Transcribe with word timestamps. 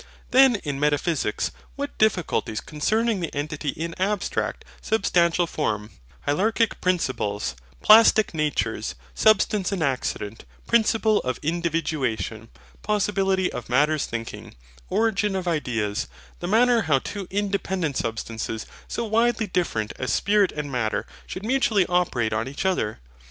Then 0.31 0.55
in 0.63 0.79
METAPHYSICS: 0.79 1.51
what 1.75 1.95
difficulties 1.99 2.59
concerning 2.59 3.23
entity 3.27 3.69
in 3.69 3.93
abstract, 4.01 4.65
substantial 4.81 5.45
forms, 5.45 5.91
hylarchic 6.25 6.81
principles, 6.81 7.55
plastic 7.83 8.33
natures, 8.33 8.95
substance 9.13 9.71
and 9.71 9.83
accident, 9.83 10.43
principle 10.65 11.19
of 11.19 11.39
individuation, 11.43 12.49
possibility 12.81 13.53
of 13.53 13.69
Matter's 13.69 14.07
thinking, 14.07 14.55
origin 14.89 15.35
of 15.35 15.47
ideas, 15.47 16.07
the 16.39 16.47
manner 16.47 16.81
how 16.81 16.97
two 16.97 17.27
independent 17.29 17.95
substances 17.95 18.65
so 18.87 19.05
widely 19.05 19.45
different 19.45 19.93
as 19.99 20.11
SPIRIT 20.11 20.51
AND 20.53 20.71
MATTER, 20.71 21.05
should 21.27 21.45
mutually 21.45 21.85
operate 21.85 22.33
on 22.33 22.47
each 22.47 22.65
other? 22.65 22.99